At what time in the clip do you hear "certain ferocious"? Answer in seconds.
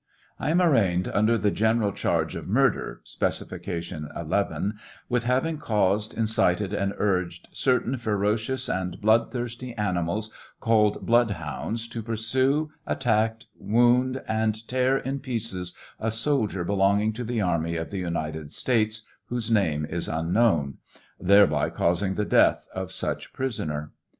7.55-8.67